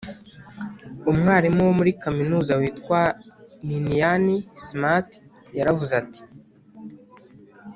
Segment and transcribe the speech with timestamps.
[1.11, 3.01] umwarimu wo muri kaminuza witwa
[3.67, 4.25] ninian
[4.65, 5.09] smart
[5.57, 6.21] yaravuze ati